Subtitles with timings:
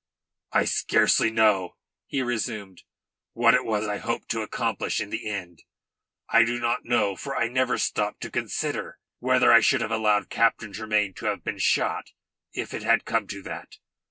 [0.51, 1.75] "I scarcely know,"
[2.07, 2.81] he resumed,
[3.33, 5.61] "what it was I hoped to accomplish in the end.
[6.27, 10.31] I do not know for I never stopped to consider whether I should have allowed
[10.31, 12.13] Captain Tremayne to have been shot
[12.51, 13.77] if it had come to that.